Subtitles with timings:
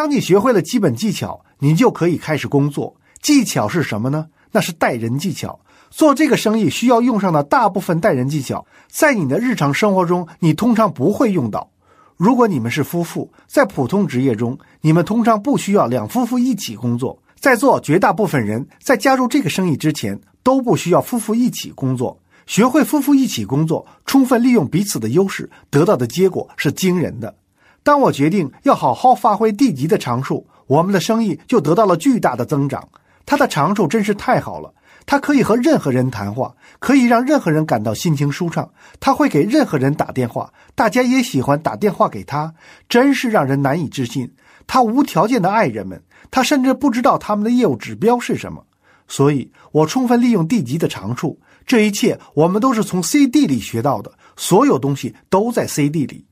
[0.00, 2.96] 当你学会了基本技巧，你就可以开始工作。
[3.20, 4.28] 技巧是什么呢？
[4.50, 5.60] 那是待人技巧。
[5.90, 11.70] 做这个生意需要用上的大部分待人技巧，在你的日常生活中，你通常不会用到。
[12.16, 17.22] 如果你们是夫妇，在普通职业中，你们通常不需要两夫妇一起工作。
[17.38, 22.18] 在座绝大部分人在加入这个生意之前，都不需要夫妇一起工作。
[22.46, 27.34] 学会夫妇一起工作，充分利用彼此的优势，得到的结果是惊人的。
[27.82, 32.88] 当我决定要好好发挥地级的长处，我们的生意就得到了巨大的增长。
[33.26, 34.72] 他的长处真是太好了，
[35.06, 38.68] 他可以和任何人谈话，可以让任何人感到心情舒畅。
[38.98, 42.52] 他会给任何人打电话，大家也喜欢打电话给他，
[42.88, 44.32] 真是让人难以置信。
[44.66, 48.64] 他无条件的爱人们，他甚至不知道他们的业务指标是什么。
[49.08, 51.40] 所以，我充分利用地级的长处。
[51.66, 56.24] 这一切我们都是从 CD 里学到的，所有东西都在 CD 里。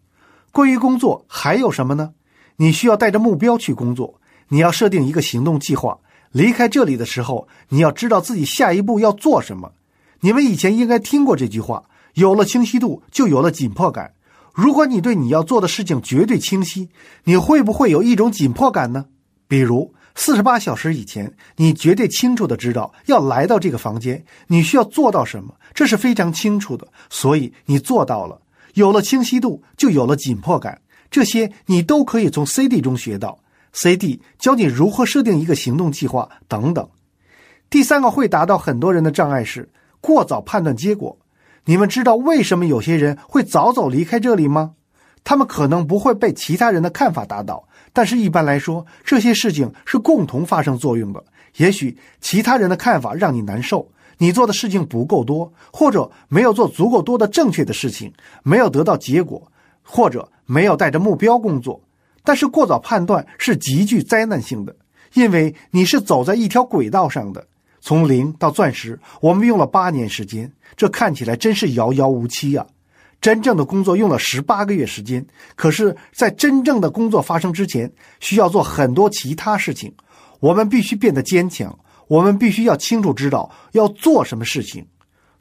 [0.59, 2.15] 关于工作还有什么呢？
[2.57, 5.97] 你需要带着目标去工作，你要设定一个行动计划。
[6.33, 9.71] 离开这里的时候，你要知道自己下一步要做什么。
[10.19, 11.85] 你们以前应该听过这句话：
[12.15, 14.15] 有了清晰度，就有了紧迫感。
[14.53, 16.89] 如果你对你要做的事情绝对清晰，
[17.23, 19.05] 你会不会有一种紧迫感呢？
[19.47, 28.41] 比如，四十八小时以前，你绝对清楚的知道要来到这个房间，你需要做到什么，这是非常清楚的，所以你做到了。
[28.79, 33.37] 有了清晰度，就有了紧迫感，这些你都可以从 CD 中学到。
[33.73, 36.89] CD 教你如何设定一个行动计划等等。
[37.69, 39.69] 第三个会达到很多人的障碍是
[40.01, 41.19] 过早判断结果。
[41.65, 44.75] 你们知道为什么有些人会早早离开这里吗？
[45.25, 51.23] 他们可能不会被其他人的看法打倒，但是一般来说，这些事情是共同发生作用的。
[51.57, 59.51] 也许其他人的看法让你难受，你做的事情不够多，或者没有做足够多的正确的事情，没有得到结果，
[59.83, 61.81] 或者没有带着目标工作。
[62.23, 64.77] 但是过早判断是极具灾难性的，
[65.15, 67.47] 因为你是走在一条轨道上的。
[67.81, 72.67] 从零到钻石，我们用了八年时间，这看起来真是遥遥无期啊！
[73.21, 75.25] 真正的工作用了十八个月时间，
[75.55, 77.91] 可是，在真正的工作发生之前，
[78.21, 79.93] 需要做很多其他事情。
[80.41, 81.77] 我们必须变得坚强，
[82.09, 84.85] 我们必须要清楚知道要做什么事情。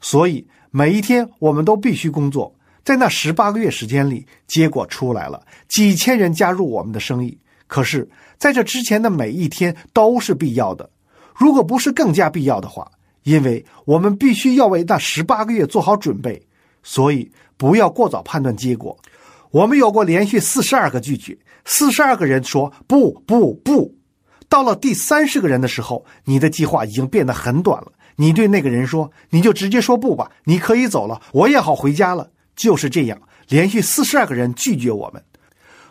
[0.00, 2.54] 所以，每一天我们都必须工作。
[2.84, 7.36] 在那十八个月时间里，结果出来了，几千人加入我们的生意。
[7.66, 8.08] 可是，
[8.38, 10.88] 在这之前的每一天都是必要的。
[11.34, 12.90] 如果不是更加必要的话，
[13.24, 16.40] 因为我们必须要为那十八个月做好准备，
[16.82, 18.96] 所以不要过早判断结果。
[19.50, 23.94] 我们有过连续四十二个拒绝，四十二个人说不不不。
[24.48, 27.92] 到了第三十个人的时候，你的计划已经变得很短了。
[28.16, 35.22] 你对那个人说：“你就直接说不吧，你可以走了，我也好回家了。”就是这样，连续四十二个人拒绝我们。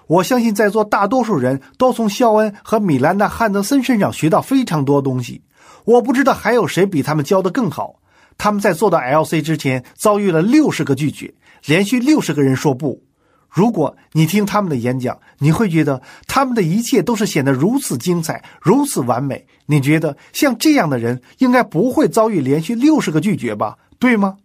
[0.08, 5.42] 我相信在座大多数人都从肖恩和米兰达·汉德森身上学到非常多东西。
[5.86, 8.00] 我不知道还有谁比他们教的更好。
[8.38, 11.34] 他们在做到 LC 之前遭遇了六十个拒绝，
[11.66, 13.02] 连续六十个人说不。
[13.58, 19.48] 如果你听他们的演讲，你会觉得他们的一切都是显得如此精彩、如此完美。
[19.66, 23.76] 你觉得像这样的人应该不会遭遇连续六十个拒绝吧？
[23.98, 24.38] 对吗？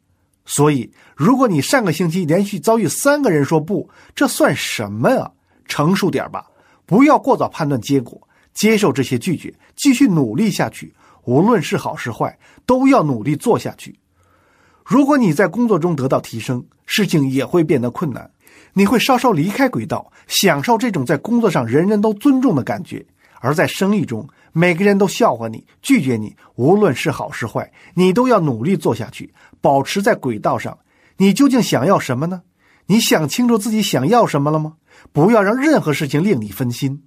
[0.46, 5.30] 所以，如果你上个星期连续遭遇三个人说不，这算什么啊？
[5.66, 6.46] 成熟点吧，
[6.86, 8.18] 不要过早判断结果，
[8.54, 10.90] 接受这些拒绝，继续努力下去。
[11.24, 13.94] 无论是好是坏，都要努力做下去。
[14.82, 18.30] 如果你在工作中得到提升，事情也会变得困难。
[18.72, 23.04] 你会稍稍离开轨道，享受这种在工作上人人都尊重的感觉；
[23.40, 26.34] 而在生意中，每个人都笑话你、拒绝你。
[26.54, 30.78] 无论是好是坏，你都要努力做下去，保持在轨道上。
[31.16, 32.42] 你究竟想要什么呢？
[32.86, 34.74] 你想清楚自己想要什么了吗？
[35.12, 37.02] 不要让任何事情令你分心。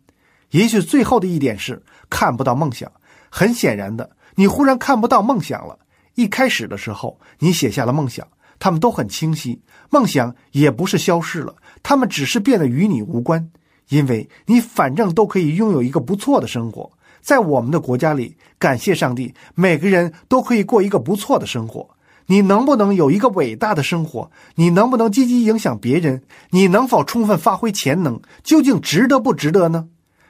[0.51, 2.91] 也许最后的一点是看不到梦想。
[3.29, 5.77] 很显然的，你忽然看不到梦想了。
[6.13, 8.25] 一开始的时候，你写下了梦想，
[8.59, 9.61] 他们都很清晰。
[9.89, 13.49] 梦想也不是消失了，他们只是变得与你无关，
[13.89, 16.91] 因为你反正都可以拥有一个不错的生活。
[17.21, 21.89] 在我们的国家里，感谢上帝，每个人都可以过一个不错的生活。
[22.27, 24.29] 你能不能有一个伟大的生活？
[24.55, 26.23] 你能不能积极影响别人？
[26.49, 28.19] 你能否充分发挥潜能？
[28.43, 29.87] 究竟值得不值得呢？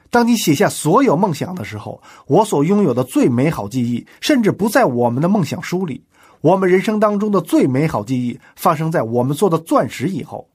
[0.09, 6.03] 当你写下所有梦想的时候，我所拥有的最美好记忆，甚至不在我们的梦想书里。
[6.45, 10.47] 我们人生当中的最美好记忆，发生在我们做的钻石以后。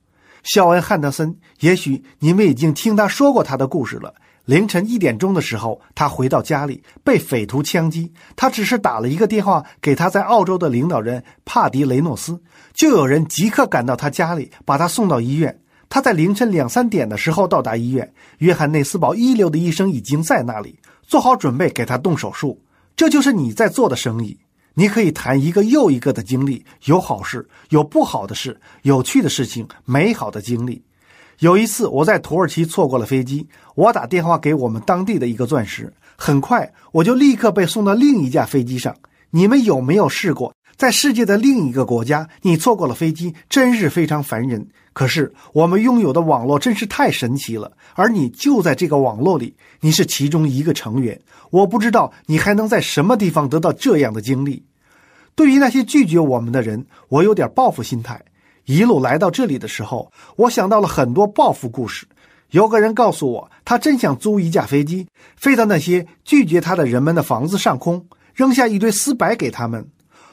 [0.44, 4.14] 肖恩·汉德森，也许你们已经听他说过他的故事了。
[4.44, 8.12] 凌晨一点钟的时候，他回到家里，被匪徒枪击。
[8.36, 12.40] 他只是打了一个电话给他在澳洲的领导人帕迪雷诺斯，
[12.72, 15.60] 就有人即刻赶到他家里，把他送到医院。
[15.88, 18.08] 他在凌晨两三点的时候到达医院，
[18.38, 22.62] 约翰内斯堡一流的医生已经在那里，做好准备给他动手术。
[22.94, 24.38] 这就是你在做的生意。
[24.74, 30.82] 你可以谈一个又一个的经历，有好事，有不好的事，有趣的事情，美好的经历。
[31.40, 38.94] 有一次我在土耳其错过了飞机，我打电话给我们当地的一个钻石，很快我就立刻被送到另一架飞机上。
[39.30, 44.66] 你们有没有试过，在世界的另一个国家，你错过了飞机，真是非常烦人。
[44.94, 51.20] 可是我们拥有的网络真是太神奇了，而你就在这个网络里，你是其中一个成员。
[51.50, 54.64] 我不知道你还能在什么地方得到这样的经历。
[55.34, 58.18] 对于那些拒绝我们的人，我有点报复心态。
[58.64, 62.06] 一路来到这里的时候，我想到了很多报复故事。
[62.52, 65.06] 有个人告诉我，他真想租一架飞机，
[65.36, 68.02] 飞到那些拒绝他的人们的房子上空，
[68.32, 69.86] 扔下一堆丝白给他们。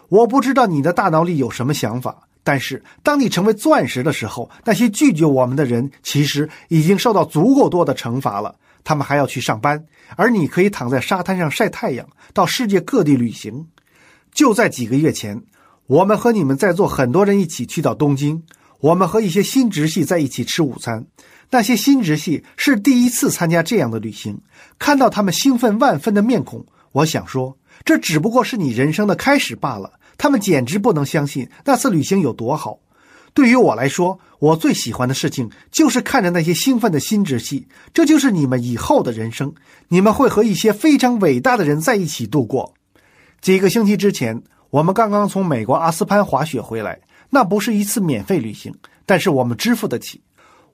[0.09, 2.23] 我不知道你的大脑里有什么想法。
[2.43, 8.55] 但是，当你成为钻石的时候，那些拒绝我们的人其实已经受到足够多的惩罚了。
[8.85, 9.83] 他们还要去上班，
[10.15, 13.67] 而你可以躺在沙滩上晒太阳，到世界各地旅行。
[14.33, 15.43] 就在几个月前，
[15.87, 18.41] 我们和你们在座很多人一起去到东京，
[18.79, 21.05] 我们和一些新直系在一起吃午餐。
[21.49, 24.39] 那些新直系是第一次参加这样的旅行，
[24.79, 29.91] 看到他们兴奋万分的面孔，我想说，这只不过是你人生的开始罢了。
[30.17, 32.79] 他们简直不能相信那次旅行有多好。
[33.33, 37.67] 对于我来说，我最喜欢的事情就是看着那些兴奋的新直系。
[37.93, 39.53] 这就是你们以后的人生，
[39.89, 42.73] 你们会和一些非常伟大的人在一起度过。
[43.39, 44.41] 几个星期之前，
[44.71, 46.99] 我们刚刚从美国阿斯潘滑雪回来，
[47.29, 48.73] 那不是一次免费旅行，
[49.05, 50.19] 但是我们支付得起。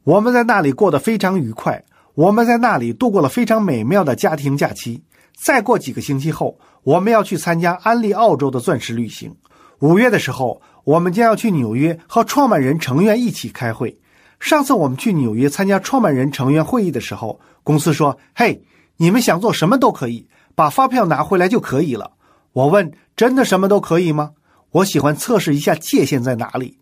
[0.06, 1.84] 我们在那里过得非常愉快，
[2.14, 5.04] 我们在那里度过了非常美妙的家庭假期。
[5.36, 9.36] 再过几个星期后，我们要去参加安利澳洲的钻石旅行。
[9.80, 13.98] 五月的时候，我们将要去纽约和创办人成员一起开会。
[14.40, 18.64] 上次我们去纽约参加创办人成员会议的时候，公司说：“嘿，
[18.98, 22.12] 你们想做什么都可以，把发票拿回来就可以了。”
[22.54, 24.32] 我问：“真的什么都可以吗？”
[24.72, 26.78] 我喜欢测试一下界限在哪里。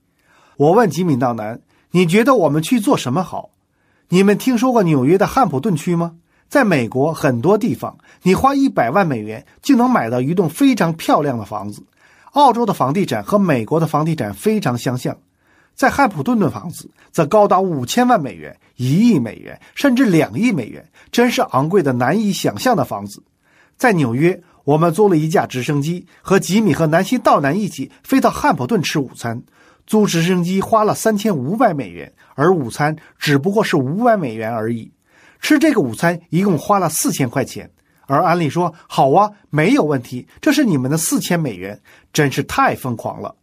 [0.58, 1.62] 我问吉米道南
[1.92, 3.50] ：“你觉得我们去做什么好？”
[4.10, 6.14] 你们听说过纽约的汉普顿区吗？
[6.52, 11.82] 在美国很多地方，你花一百万美元就能买到一栋非常漂亮的房子。
[12.34, 15.18] 澳洲的房地产和美国的房地产非常相像，
[15.76, 23.24] 在汉普顿的房子则高达五千万美元、一亿美元，甚至两亿美元，真是昂贵的难以想象的房子。
[23.78, 29.42] 在纽约，我们租了一架直升机，和吉米和南希道南一起飞到汉普顿吃午餐。
[29.88, 34.92] 租直升机花了三千五百美元，而午餐只不过是五百美元而已。
[35.42, 37.70] 吃这个午餐一共花了四千块钱，
[38.08, 41.78] 而安利说：“好啊，没有问题，这是你们的四千美元，
[42.14, 43.36] 真是太疯狂了。”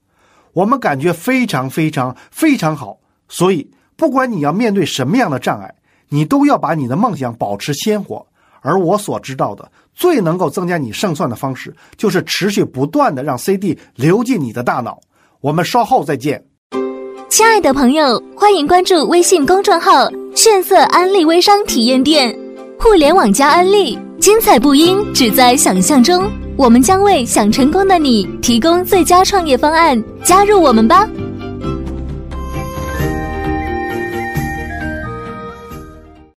[0.54, 2.98] 我们感觉非常非常非常好。
[3.28, 5.74] 所以，不管你要面对什么样的障碍，
[6.08, 8.26] 你都要把你的梦想保持鲜活。
[8.60, 15.00] 而我所知道的最能够增加你胜算的方式，就是持续不断的让 CD 流进你的大脑。
[15.40, 16.44] 我们稍后再见。
[17.28, 22.34] 亲爱的朋友，欢迎关注微信公众号“炫色安利微商体验店”，
[22.80, 26.24] 互联网加安利，精彩不应只在想象中。
[26.56, 31.06] 我们将为想成功的你提供最佳创业方案，加入我们吧！